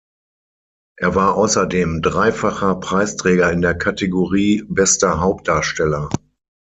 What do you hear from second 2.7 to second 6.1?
Preisträger in der Kategorie "Bester Hauptdarsteller".